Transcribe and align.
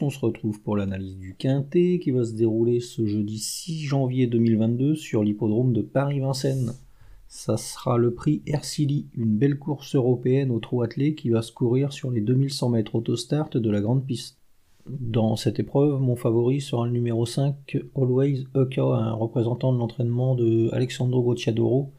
on 0.00 0.08
se 0.08 0.18
retrouve 0.18 0.62
pour 0.62 0.76
l'analyse 0.76 1.18
du 1.18 1.34
Quintet 1.34 2.00
qui 2.02 2.10
va 2.10 2.24
se 2.24 2.32
dérouler 2.32 2.80
ce 2.80 3.04
jeudi 3.04 3.38
6 3.38 3.84
janvier 3.84 4.26
2022 4.26 4.94
sur 4.94 5.22
l'hippodrome 5.22 5.74
de 5.74 5.82
Paris-Vincennes. 5.82 6.72
Ça 7.28 7.58
sera 7.58 7.98
le 7.98 8.14
prix 8.14 8.40
Ercili, 8.46 9.08
une 9.14 9.36
belle 9.36 9.58
course 9.58 9.94
européenne 9.94 10.50
au 10.50 10.58
trot 10.58 10.82
attelé 10.82 11.14
qui 11.14 11.28
va 11.28 11.42
se 11.42 11.52
courir 11.52 11.92
sur 11.92 12.10
les 12.10 12.22
2100 12.22 12.70
mètres 12.70 12.94
autostart 12.94 13.50
de 13.50 13.70
la 13.70 13.82
grande 13.82 14.06
piste. 14.06 14.38
Dans 14.88 15.36
cette 15.36 15.60
épreuve, 15.60 16.00
mon 16.00 16.16
favori 16.16 16.62
sera 16.62 16.86
le 16.86 16.92
numéro 16.92 17.26
5, 17.26 17.76
Always 17.94 18.46
Eka, 18.54 18.82
un 18.82 19.12
représentant 19.12 19.72
de 19.72 19.78
l'entraînement 19.78 20.34
de 20.34 20.70
Alexandro 20.72 21.22
Gocciadoro, 21.22 21.92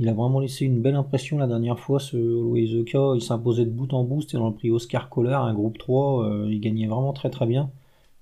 il 0.00 0.08
a 0.08 0.14
vraiment 0.14 0.40
laissé 0.40 0.64
une 0.64 0.80
belle 0.80 0.94
impression 0.94 1.36
la 1.36 1.46
dernière 1.46 1.78
fois, 1.78 2.00
ce 2.00 2.16
Eka. 2.16 3.12
Il 3.16 3.20
s'imposait 3.20 3.66
de 3.66 3.70
bout 3.70 3.92
en 3.92 4.02
bout, 4.02 4.22
c'était 4.22 4.38
dans 4.38 4.48
le 4.48 4.54
prix 4.54 4.70
Oscar 4.70 5.10
Kohler, 5.10 5.34
un 5.34 5.52
groupe 5.52 5.76
3. 5.76 6.24
Euh, 6.24 6.48
il 6.50 6.58
gagnait 6.58 6.86
vraiment 6.86 7.12
très 7.12 7.28
très 7.28 7.44
bien. 7.44 7.70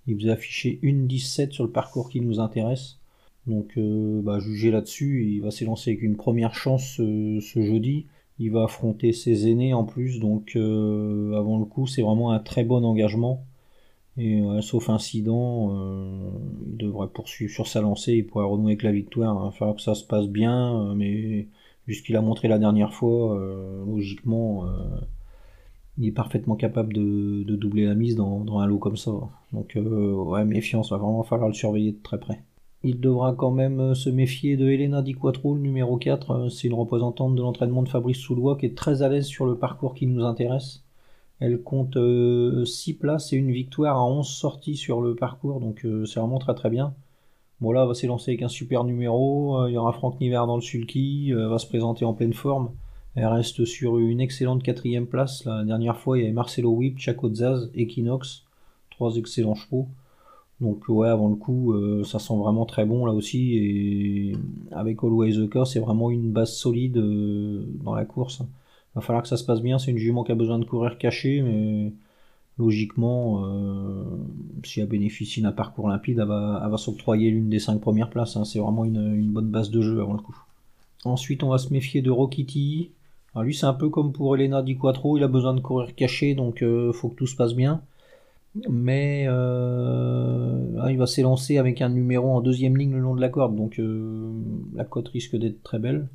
Il 0.09 0.17
faisait 0.17 0.33
afficher 0.33 0.81
une 0.83 1.07
17 1.07 1.53
sur 1.53 1.63
le 1.63 1.71
parcours 1.71 2.11
qui 2.11 2.21
nous 2.21 2.41
intéresse. 2.41 2.99
Donc, 3.47 3.75
euh, 3.79 4.21
bah, 4.23 4.41
jugez 4.41 4.73
là-dessus. 4.73 5.25
Il 5.33 5.41
va 5.41 5.53
s'élancer 5.53 5.93
avec 5.93 6.03
une 6.03 6.17
première 6.17 6.53
chance 6.53 6.99
euh, 6.99 7.39
ce 7.41 7.63
jeudi. 7.63 8.07
Il 8.41 8.51
va 8.51 8.65
affronter 8.65 9.13
ses 9.13 9.47
aînés 9.47 9.73
en 9.73 9.85
plus. 9.85 10.19
Donc, 10.19 10.57
avant 10.57 11.61
le 11.61 11.65
coup, 11.65 11.87
c'est 11.87 12.03
vraiment 12.03 12.33
un 12.33 12.41
très 12.41 12.65
bon 12.65 12.85
engagement. 12.85 13.45
Et 14.17 14.43
sauf 14.63 14.91
incident, 14.91 15.73
il 16.67 16.77
devrait 16.77 17.09
poursuivre 17.09 17.53
sur 17.53 17.67
sa 17.69 17.81
lancée. 17.81 18.15
Il 18.15 18.27
pourrait 18.27 18.47
renouer 18.47 18.73
avec 18.73 18.83
la 18.83 18.93
victoire. 18.93 19.37
Il 19.41 19.45
va 19.47 19.51
falloir 19.53 19.77
que 19.77 19.83
ça 19.83 19.95
se 19.95 20.05
passe 20.05 20.27
bien. 20.29 20.95
mais 20.97 21.49
vu 21.89 22.17
a 22.17 22.21
montré 22.21 22.49
la 22.49 22.59
dernière 22.59 22.93
fois, 22.93 23.37
euh, 23.37 23.85
logiquement, 23.87 24.67
euh, 24.67 25.01
il 25.97 26.07
est 26.07 26.13
parfaitement 26.13 26.57
capable 26.57 26.93
de, 26.93 27.45
doubler 27.45 27.87
la 27.87 27.95
mise 27.95 28.17
dans, 28.17 28.59
un 28.59 28.67
lot 28.67 28.79
comme 28.79 28.97
ça. 28.97 29.13
Donc, 29.53 29.77
euh, 29.77 30.13
ouais, 30.13 30.45
méfiance, 30.45 30.91
va 30.91 30.99
vraiment 30.99 31.23
falloir 31.23 31.49
le 31.49 31.55
surveiller 31.55 31.93
de 31.93 32.03
très 32.03 32.19
près. 32.19 32.43
Il 32.85 33.01
devra 33.01 33.33
quand 33.33 33.51
même 33.51 33.95
se 33.95 34.09
méfier 34.09 34.57
de 34.57 34.69
Elena 34.69 35.03
Di 35.03 35.15
Quattro, 35.15 35.55
le 35.55 35.61
numéro 35.61 35.97
4. 35.97 36.49
C'est 36.49 36.69
une 36.69 36.75
représentante 36.75 37.35
de 37.35 37.43
l'entraînement 37.43 37.83
de 37.83 37.89
Fabrice 37.89 38.19
Soulois 38.19 38.57
qui 38.57 38.67
est 38.67 38.77
très 38.77 39.03
à 39.03 39.09
l'aise 39.09 39.27
sur 39.27 39.47
le 39.47 39.57
parcours 39.57 39.95
qui 39.95 40.07
nous 40.07 40.23
intéresse. 40.23 40.85
Elle 41.41 41.61
compte 41.63 41.99
6 42.65 42.95
places 42.95 43.33
et 43.33 43.37
une 43.37 43.51
victoire 43.51 43.97
à 43.97 44.05
11 44.05 44.29
sorties 44.29 44.77
sur 44.77 45.01
le 45.01 45.17
parcours, 45.17 45.61
donc 45.61 45.85
c'est 46.05 46.21
vraiment 46.21 46.39
très 46.39 46.55
très 46.55 46.71
bien. 46.71 46.95
Bon 47.61 47.73
là, 47.73 47.85
va 47.87 47.95
s'élancer 47.95 48.31
avec 48.31 48.43
un 48.43 48.49
super 48.49 48.85
numéro. 48.85 49.61
Euh, 49.61 49.71
il 49.71 49.75
y 49.75 49.77
aura 49.77 49.93
Franck 49.93 50.21
Niver 50.21 50.45
dans 50.47 50.55
le 50.55 50.63
sulky. 50.63 51.33
Euh, 51.33 51.49
va 51.49 51.59
se 51.59 51.67
présenter 51.67 52.05
en 52.05 52.15
pleine 52.15 52.33
forme. 52.33 52.71
Elle 53.17 53.27
reste 53.27 53.65
sur 53.65 53.99
une 53.99 54.21
excellente 54.21 54.63
quatrième 54.63 55.09
place. 55.09 55.45
La 55.45 55.65
dernière 55.65 55.97
fois, 55.97 56.19
il 56.19 56.21
y 56.21 56.25
avait 56.25 56.33
Marcelo 56.33 56.71
Whip, 56.71 56.99
Chaco 56.99 57.35
Zaz, 57.35 57.69
Equinox. 57.75 58.45
Trois 58.91 59.17
excellents 59.17 59.57
chevaux. 59.57 59.89
Donc 60.61 60.89
ouais, 60.89 61.09
avant 61.09 61.29
le 61.29 61.35
coup, 61.35 61.73
euh, 61.73 62.05
ça 62.05 62.21
sent 62.21 62.37
vraiment 62.37 62.65
très 62.65 62.85
bon 62.85 63.07
là 63.07 63.13
aussi. 63.13 63.57
Et 63.57 64.37
avec 64.71 65.03
Always 65.03 65.33
the 65.35 65.51
Car, 65.51 65.67
c'est 65.67 65.81
vraiment 65.81 66.11
une 66.11 66.31
base 66.31 66.53
solide 66.53 66.95
dans 67.83 67.95
la 67.95 68.05
course. 68.05 68.41
Il 68.41 68.97
va 68.97 69.01
falloir 69.01 69.23
que 69.23 69.29
ça 69.29 69.37
se 69.37 69.45
passe 69.45 69.63
bien. 69.63 69.79
C'est 69.79 69.91
une 69.91 69.99
jument 69.99 70.23
qui 70.23 70.31
a 70.31 70.37
besoin 70.37 70.61
de 70.61 70.65
courir 70.65 70.97
caché, 70.97 71.43
mais 71.43 71.93
logiquement, 72.59 73.45
euh, 73.45 74.05
si 74.65 74.81
elle 74.81 74.89
bénéficie 74.89 75.41
d'un 75.41 75.53
parcours 75.53 75.89
limpide, 75.89 76.19
elle 76.19 76.27
va, 76.27 76.77
s'octroyer 76.77 77.31
l'une 77.31 77.49
des 77.49 77.61
cinq 77.61 77.81
premières 77.81 78.11
places. 78.11 78.37
Hein. 78.37 78.45
C'est 78.45 78.59
vraiment 78.59 78.85
une, 78.85 79.31
bonne 79.31 79.49
base 79.49 79.71
de 79.71 79.81
jeu 79.81 80.01
avant 80.01 80.15
le 80.15 80.21
coup. 80.21 80.37
Ensuite, 81.05 81.43
on 81.43 81.49
va 81.49 81.59
se 81.59 81.73
méfier 81.73 82.03
de 82.03 82.11
Rokiti. 82.11 82.91
Alors 83.35 83.45
lui, 83.45 83.55
c'est 83.55 83.67
un 83.67 83.75
peu 83.75 83.89
comme 83.89 84.13
pour 84.13 84.35
Elena 84.35 84.63
Di 84.63 84.77
Quattro, 84.77 85.17
il 85.17 85.23
a 85.23 85.29
besoin 85.29 85.55
de 85.55 85.61
courir 85.61 85.95
caché, 85.95 86.35
donc 86.35 86.59
il 86.61 86.67
euh, 86.67 86.93
faut 86.93 87.09
que 87.09 87.15
tout 87.15 87.27
se 87.27 87.37
passe 87.37 87.55
bien. 87.55 87.83
Mais 88.69 89.27
euh, 89.29 90.89
il 90.91 90.99
va 90.99 91.07
s'élancer 91.07 91.59
avec 91.59 91.81
un 91.81 91.91
numéro 91.91 92.33
en 92.33 92.41
deuxième 92.41 92.77
ligne 92.77 92.93
le 92.93 92.99
long 92.99 93.15
de 93.15 93.21
la 93.21 93.29
corde, 93.29 93.55
donc 93.55 93.81
la 94.75 94.85
cote 94.85 95.09
risque 95.09 95.37
d'être 95.37 95.63
très 95.63 95.79
belle. 95.79 96.09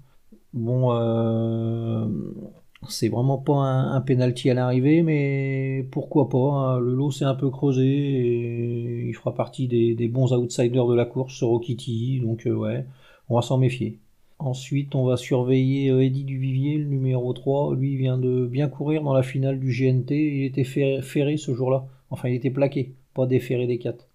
Bon, 0.52 0.92
c'est 2.90 3.10
vraiment 3.10 3.38
pas 3.38 3.56
un, 3.56 4.02
penalty 4.02 4.50
à 4.50 4.54
l'arrivée, 4.54 5.04
mais 5.04 5.88
pourquoi 5.92 6.30
pas. 6.30 6.38
Hein. 6.38 6.80
Le 6.80 6.94
lot 6.94 7.12
s'est 7.12 7.26
un 7.26 7.36
peu 7.36 7.50
creusé 7.50 7.86
et 7.86 9.08
il 9.08 9.14
fera 9.14 9.34
partie 9.34 9.68
des, 9.68 10.08
bons 10.08 10.34
outsiders 10.34 10.88
de 10.88 10.96
la 10.96 11.06
course, 11.06 11.44
Rokiti. 11.44 12.20
Donc, 12.22 12.46
euh, 12.48 12.54
ouais, 12.54 12.86
on 13.30 13.36
va 13.36 13.42
s'en 13.42 13.58
méfier. 13.58 14.00
Ensuite, 14.40 14.96
on 14.96 15.06
va 15.06 15.18
surveiller 15.18 15.90
euh, 15.90 16.04
Eddie 16.04 16.24
Duvivier, 16.24 16.78
le 16.78 16.86
numéro 16.86 17.32
3. 17.34 17.76
Lui, 17.76 17.94
il 17.94 17.98
vient 17.98 18.18
de 18.18 18.46
bien 18.46 18.68
courir 18.68 19.04
dans 19.04 19.14
la 19.14 19.24
finale 19.24 19.60
du 19.60 19.72
GNT. 19.72 20.12
Il 20.12 20.44
était 20.46 20.64
ferré 20.64 21.38
ce 21.38 21.54
jour-là. 21.54 21.86
Enfin, 22.10 22.30
il 22.30 22.36
était 22.36 22.50
plaqué, 22.50 22.94
pas 23.14 23.26
déferré 23.26 23.68
des 23.68 23.78
4. 23.78 24.08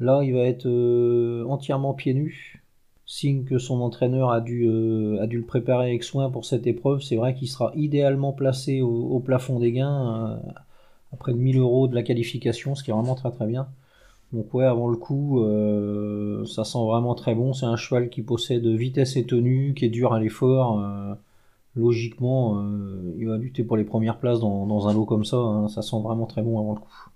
Là, 0.00 0.22
il 0.24 0.34
va 0.34 0.40
être 0.40 0.66
euh, 0.66 1.44
entièrement 1.48 1.94
pieds 1.94 2.14
nus 2.14 2.63
signe 3.06 3.44
que 3.44 3.58
son 3.58 3.80
entraîneur 3.80 4.30
a 4.30 4.40
dû, 4.40 4.66
euh, 4.66 5.22
a 5.22 5.26
dû 5.26 5.38
le 5.38 5.44
préparer 5.44 5.88
avec 5.88 6.04
soin 6.04 6.30
pour 6.30 6.44
cette 6.44 6.66
épreuve. 6.66 7.02
C'est 7.02 7.16
vrai 7.16 7.34
qu'il 7.34 7.48
sera 7.48 7.72
idéalement 7.74 8.32
placé 8.32 8.80
au, 8.80 9.20
plafond 9.20 9.58
des 9.58 9.72
gains, 9.72 10.40
euh, 10.46 10.50
à 11.12 11.16
près 11.16 11.32
de 11.32 11.38
1000 11.38 11.58
euros 11.58 11.88
de 11.88 11.94
la 11.94 12.02
qualification, 12.02 12.74
ce 12.74 12.82
qui 12.84 12.90
est 12.90 12.94
vraiment 12.94 13.14
très 13.14 13.30
très 13.30 13.46
bien. 13.46 13.68
Donc 14.32 14.52
ouais, 14.54 14.64
avant 14.64 14.88
le 14.88 14.96
coup, 14.96 15.40
euh, 15.44 16.44
ça 16.46 16.64
sent 16.64 16.78
vraiment 16.78 17.14
très 17.14 17.34
bon. 17.34 17.52
C'est 17.52 17.66
un 17.66 17.76
cheval 17.76 18.08
qui 18.10 18.22
possède 18.22 18.66
vitesse 18.66 19.16
et 19.16 19.24
tenue, 19.24 19.74
qui 19.74 19.84
est 19.84 19.90
dur 19.90 20.12
à 20.12 20.20
l'effort. 20.20 20.82
logiquement, 21.76 22.64
il 23.18 23.26
va 23.28 23.36
lutter 23.36 23.64
pour 23.64 23.76
les 23.76 23.84
premières 23.84 24.18
places 24.18 24.40
dans, 24.40 24.88
un 24.88 24.94
lot 24.94 25.04
comme 25.04 25.24
ça. 25.24 25.36
Hein. 25.36 25.68
Ça 25.68 25.82
sent 25.82 26.00
vraiment 26.02 26.26
très 26.26 26.42
bon 26.42 26.58
avant 26.58 26.74
le 26.74 26.80
coup. 26.80 27.10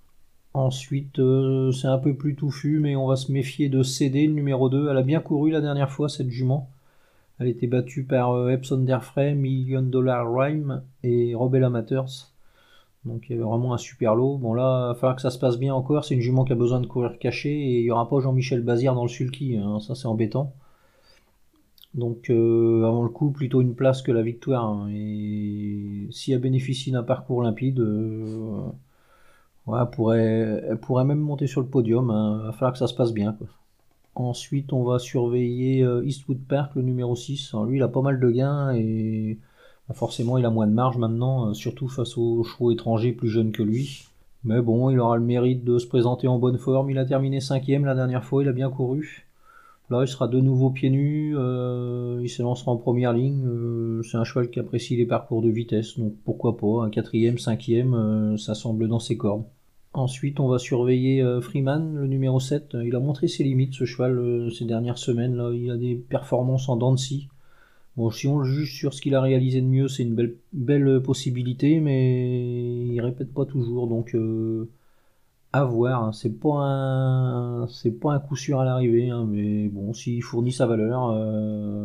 Ensuite, 0.58 1.20
euh, 1.20 1.70
c'est 1.70 1.86
un 1.86 1.98
peu 1.98 2.16
plus 2.16 2.34
touffu, 2.34 2.80
mais 2.80 2.96
on 2.96 3.06
va 3.06 3.14
se 3.14 3.30
méfier 3.30 3.68
de 3.68 3.84
CD, 3.84 4.26
numéro 4.26 4.68
2. 4.68 4.88
Elle 4.90 4.96
a 4.96 5.02
bien 5.02 5.20
couru 5.20 5.52
la 5.52 5.60
dernière 5.60 5.88
fois, 5.88 6.08
cette 6.08 6.30
jument. 6.30 6.68
Elle 7.38 7.46
était 7.46 7.68
battue 7.68 8.02
par 8.02 8.32
euh, 8.32 8.50
Epson 8.50 8.78
Derfray, 8.78 9.36
Million 9.36 9.82
Dollar 9.82 10.26
Rhyme 10.28 10.82
et 11.04 11.32
Robel 11.36 11.62
Amateurs. 11.62 12.32
Donc 13.04 13.26
il 13.28 13.32
y 13.32 13.34
avait 13.36 13.44
vraiment 13.44 13.72
un 13.72 13.78
super 13.78 14.16
lot. 14.16 14.36
Bon 14.36 14.52
là, 14.52 14.86
il 14.86 14.88
va 14.88 14.94
falloir 14.96 15.14
que 15.14 15.22
ça 15.22 15.30
se 15.30 15.38
passe 15.38 15.58
bien 15.60 15.72
encore. 15.72 16.04
C'est 16.04 16.14
une 16.14 16.20
jument 16.20 16.44
qui 16.44 16.52
a 16.52 16.56
besoin 16.56 16.80
de 16.80 16.86
courir 16.86 17.20
caché 17.20 17.50
et 17.50 17.78
il 17.78 17.84
n'y 17.84 17.90
aura 17.92 18.08
pas 18.08 18.18
Jean-Michel 18.18 18.62
Bazir 18.62 18.96
dans 18.96 19.04
le 19.04 19.08
sulky. 19.08 19.56
Hein. 19.56 19.78
Ça 19.78 19.94
c'est 19.94 20.08
embêtant. 20.08 20.52
Donc 21.94 22.30
euh, 22.30 22.84
avant 22.84 23.04
le 23.04 23.10
coup, 23.10 23.30
plutôt 23.30 23.60
une 23.60 23.76
place 23.76 24.02
que 24.02 24.10
la 24.10 24.22
victoire. 24.22 24.64
Hein. 24.64 24.90
Et 24.92 26.08
si 26.10 26.32
elle 26.32 26.40
bénéficie 26.40 26.90
d'un 26.90 27.04
parcours 27.04 27.42
limpide, 27.42 27.78
elle, 29.76 29.90
pourrait, 29.90 30.78
pourrait 30.82 31.04
même 31.04 31.20
monter 31.20 31.46
sur 31.46 31.60
le 31.60 31.66
podium. 31.66 32.10
Hein. 32.10 32.38
Il 32.40 32.46
va 32.46 32.52
falloir 32.52 32.72
que 32.72 32.78
ça 32.78 32.86
se 32.86 32.94
passe 32.94 33.12
bien. 33.12 33.36
Ensuite, 34.18 34.72
on 34.72 34.82
va 34.82 34.98
surveiller 34.98 35.84
euh, 35.84 36.04
Eastwood 36.04 36.40
Park, 36.48 36.72
le 36.74 36.82
numéro 36.82 37.14
6. 37.14 37.54
lui, 37.68 37.76
il 37.76 37.82
a 37.82 37.88
pas 37.88 38.02
mal 38.02 38.18
de 38.18 38.30
gains 38.30 38.72
et 38.74 39.38
forcément, 39.94 40.38
il 40.38 40.44
a 40.44 40.50
moins 40.50 40.66
de 40.66 40.72
marge 40.72 40.98
maintenant, 40.98 41.48
euh, 41.48 41.54
surtout 41.54 41.88
face 41.88 42.18
aux 42.18 42.42
chevaux 42.42 42.72
étrangers 42.72 43.12
plus 43.12 43.28
jeunes 43.28 43.52
que 43.52 43.62
lui. 43.62 44.04
Mais 44.42 44.60
bon, 44.60 44.90
il 44.90 44.98
aura 44.98 45.16
le 45.16 45.22
mérite 45.22 45.64
de 45.64 45.78
se 45.78 45.86
présenter 45.86 46.26
en 46.26 46.38
bonne 46.38 46.58
forme. 46.58 46.90
Il 46.90 46.98
a 46.98 47.04
terminé 47.04 47.40
cinquième 47.40 47.84
la 47.84 47.94
dernière 47.94 48.24
fois, 48.24 48.42
il 48.42 48.48
a 48.48 48.52
bien 48.52 48.70
couru. 48.70 49.28
Là, 49.88 50.02
il 50.02 50.08
sera 50.08 50.26
de 50.26 50.40
nouveau 50.40 50.70
pieds 50.70 50.90
nus. 50.90 51.34
Euh, 51.36 52.18
il 52.20 52.28
s'élancera 52.28 52.72
en 52.72 52.76
première 52.76 53.12
ligne. 53.12 54.02
c'est 54.02 54.16
un 54.16 54.24
cheval 54.24 54.50
qui 54.50 54.58
apprécie 54.58 54.96
les 54.96 55.06
parcours 55.06 55.42
de 55.42 55.48
vitesse, 55.48 55.96
donc 55.96 56.14
pourquoi 56.24 56.56
pas. 56.56 56.84
Un 56.84 56.90
quatrième, 56.90 57.38
cinquième, 57.38 58.36
ça 58.36 58.54
semble 58.54 58.88
dans 58.88 59.00
ses 59.00 59.16
cordes. 59.16 59.44
Ensuite, 59.94 60.38
on 60.38 60.48
va 60.48 60.58
surveiller 60.58 61.22
euh, 61.22 61.40
Freeman, 61.40 61.94
le 61.96 62.06
numéro 62.06 62.40
7. 62.40 62.76
Il 62.84 62.94
a 62.94 63.00
montré 63.00 63.26
ses 63.26 63.42
limites, 63.42 63.74
ce 63.74 63.84
cheval, 63.84 64.18
euh, 64.18 64.50
ces 64.50 64.64
dernières 64.64 64.98
semaines. 64.98 65.42
Il 65.54 65.70
a 65.70 65.76
des 65.76 65.94
performances 65.94 66.68
en 66.68 66.76
dents. 66.76 66.94
Bon, 67.96 68.10
si 68.10 68.28
on 68.28 68.38
le 68.38 68.44
juge 68.44 68.76
sur 68.78 68.94
ce 68.94 69.00
qu'il 69.00 69.14
a 69.14 69.20
réalisé 69.20 69.60
de 69.60 69.66
mieux, 69.66 69.88
c'est 69.88 70.04
une 70.04 70.14
belle, 70.52 71.02
possibilité, 71.02 71.80
mais 71.80 72.86
il 72.86 73.00
répète 73.00 73.32
pas 73.32 73.44
toujours. 73.46 73.88
Donc, 73.88 74.14
euh, 74.14 74.68
à 75.52 75.64
voir. 75.64 76.04
Hein. 76.04 76.12
C'est 76.12 76.38
pas 76.38 76.60
un, 76.62 77.66
pas 78.00 78.12
un 78.12 78.20
coup 78.20 78.36
sûr 78.36 78.60
à 78.60 78.64
l'arrivée, 78.64 79.10
hein, 79.10 79.26
mais 79.28 79.68
bon, 79.68 79.92
s'il 79.94 80.22
fournit 80.22 80.52
sa 80.52 80.66
valeur, 80.66 81.12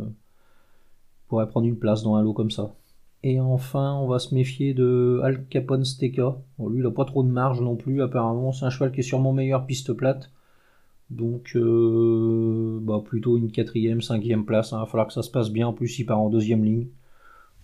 il 0.06 1.28
pourrait 1.28 1.48
prendre 1.50 1.68
une 1.68 1.78
place 1.80 2.04
dans 2.04 2.16
un 2.16 2.24
lot 2.24 2.34
comme 2.34 2.52
ça. 2.52 2.76
Et 3.24 3.40
enfin, 3.40 3.94
on 3.96 4.08
va 4.08 4.20
se 4.20 4.36
méfier 4.36 4.74
de 4.74 5.22
Al 5.24 5.46
Capone 5.48 5.86
Steka. 5.86 6.36
lui, 6.60 6.80
il 6.80 6.84
n'a 6.84 6.92
pas 6.92 7.06
trop 7.06 7.24
de 7.24 7.30
marge 7.30 7.62
non 7.62 7.78
plus, 7.78 8.02
apparemment. 8.02 8.52
C'est 8.52 8.66
un 8.66 8.70
cheval 8.70 8.92
qui 8.92 9.00
est 9.00 9.04
sûrement 9.04 9.32
meilleur 9.32 9.66
piste 9.66 9.94
plate. 9.94 10.30
Donc, 11.10 11.54
euh, 11.56 12.80
bah, 12.82 13.02
plutôt 13.04 13.38
une 13.38 13.52
quatrième, 13.52 14.02
cinquième 14.02 14.46
place. 14.46 14.74
Hein. 14.74 14.78
Il 14.80 14.82
va 14.82 14.86
falloir 14.88 15.08
que 15.08 15.14
ça 15.14 15.22
se 15.22 15.32
passe 15.32 15.52
bien. 15.52 15.68
En 15.68 15.74
plus, 15.74 16.00
il 16.00 16.06
part 16.06 16.20
en 16.20 16.30
deuxième 16.30 16.66
ligne. 16.66 16.88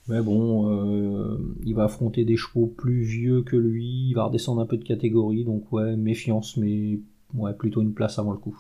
Mais 0.08 0.22
bon, 0.22 0.70
euh, 0.72 1.38
il 1.66 1.76
va 1.76 1.86
affronter 1.86 2.24
des 2.26 2.38
chevaux 2.38 2.68
plus 2.68 3.02
vieux 3.02 3.42
que 3.44 3.58
lui. 3.58 4.08
Il 4.10 4.14
va 4.14 4.26
redescendre 4.26 4.62
un 4.62 4.66
peu 4.66 4.78
de 4.78 4.84
catégorie. 4.84 5.44
Donc, 5.44 5.72
ouais, 5.74 5.98
méfiance, 5.98 6.56
mais 6.58 7.00
ouais, 7.36 7.54
plutôt 7.54 7.82
une 7.82 7.94
place 7.94 8.18
avant 8.18 8.32
le 8.32 8.38
coup. 8.38 8.58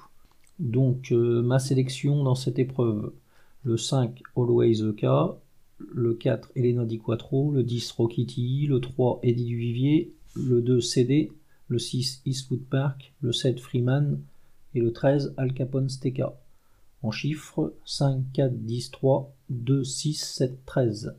Donc, 0.60 1.12
euh, 1.12 1.42
ma 1.42 1.60
sélection 1.60 2.24
dans 2.24 2.36
cette 2.36 2.60
épreuve 2.60 3.14
le 3.64 3.78
5, 3.78 4.22
Always 4.36 4.80
the 4.80 4.96
Car 4.96 5.38
le 5.80 6.14
4 6.14 6.52
Elena 6.56 6.86
Di 6.86 6.98
Quattro, 6.98 7.52
le 7.52 7.64
10 7.64 7.92
Rokiti, 7.92 8.68
le 8.68 8.80
3 8.80 9.20
Eddie 9.24 9.46
Duvivier, 9.46 10.14
le 10.36 10.62
2 10.62 10.82
CD, 10.82 11.32
le 11.68 11.80
6 11.80 12.22
Eastwood 12.26 12.64
Park, 12.70 13.14
le 13.22 13.32
7 13.32 13.60
Freeman 13.60 14.22
et 14.76 14.82
le 14.82 14.92
13 14.92 15.34
Al 15.38 15.54
Capone 15.54 15.90
Steca. 15.90 16.34
En 17.02 17.12
chiffres 17.12 17.74
5, 17.86 18.24
4, 18.34 18.54
10, 18.54 18.92
3, 18.92 19.34
2, 19.50 19.84
6, 19.84 20.14
7, 20.16 20.66
13. 20.66 21.16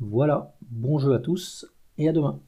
Voilà, 0.00 0.54
bon 0.70 0.98
jeu 0.98 1.14
à 1.14 1.18
tous 1.18 1.66
et 1.96 2.08
à 2.08 2.12
demain. 2.12 2.40